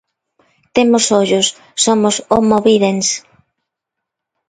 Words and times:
Temos 0.75 1.05
ollos; 1.21 1.47
somos 1.83 2.15
homo 2.33 2.57
videns. 2.67 3.07